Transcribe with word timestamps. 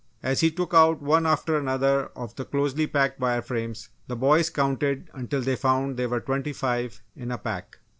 As 0.23 0.39
he 0.39 0.49
took 0.49 0.73
out 0.73 0.99
one 1.03 1.27
after 1.27 1.55
another 1.55 2.07
of 2.15 2.33
the 2.35 2.43
closely 2.43 2.87
packed 2.87 3.19
wire 3.19 3.43
frames 3.43 3.89
the 4.07 4.15
boys 4.15 4.49
counted 4.49 5.11
until 5.13 5.41
they 5.43 5.55
found 5.55 5.95
there 5.95 6.09
were 6.09 6.21
twenty 6.21 6.53
five 6.53 7.03
in 7.15 7.29
a 7.29 7.37
pack. 7.37 7.77